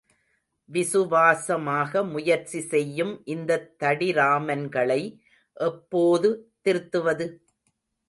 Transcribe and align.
விசுவாசமாக 0.69 2.03
முயற்சி 2.05 2.61
செய்யும் 2.61 3.13
இந்தத் 3.25 3.69
தடிராமன்களை, 3.83 5.01
எப்போது 5.57 6.29
திருத்துவது? 6.61 7.27